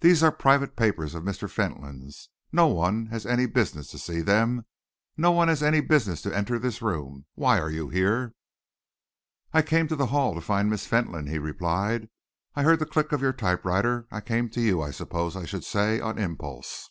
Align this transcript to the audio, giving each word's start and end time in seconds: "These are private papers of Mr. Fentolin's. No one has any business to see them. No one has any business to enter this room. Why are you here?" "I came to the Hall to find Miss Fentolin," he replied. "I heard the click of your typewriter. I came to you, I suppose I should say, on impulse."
"These 0.00 0.24
are 0.24 0.32
private 0.32 0.74
papers 0.74 1.14
of 1.14 1.22
Mr. 1.22 1.48
Fentolin's. 1.48 2.30
No 2.50 2.66
one 2.66 3.06
has 3.14 3.24
any 3.24 3.46
business 3.46 3.86
to 3.92 3.98
see 4.00 4.20
them. 4.20 4.66
No 5.16 5.30
one 5.30 5.46
has 5.46 5.62
any 5.62 5.80
business 5.80 6.20
to 6.22 6.36
enter 6.36 6.58
this 6.58 6.82
room. 6.82 7.26
Why 7.36 7.60
are 7.60 7.70
you 7.70 7.88
here?" 7.88 8.34
"I 9.52 9.62
came 9.62 9.86
to 9.86 9.94
the 9.94 10.06
Hall 10.06 10.34
to 10.34 10.40
find 10.40 10.68
Miss 10.68 10.86
Fentolin," 10.88 11.28
he 11.28 11.38
replied. 11.38 12.08
"I 12.56 12.64
heard 12.64 12.80
the 12.80 12.86
click 12.86 13.12
of 13.12 13.20
your 13.22 13.32
typewriter. 13.32 14.08
I 14.10 14.20
came 14.20 14.50
to 14.50 14.60
you, 14.60 14.82
I 14.82 14.90
suppose 14.90 15.36
I 15.36 15.44
should 15.44 15.62
say, 15.62 16.00
on 16.00 16.18
impulse." 16.18 16.88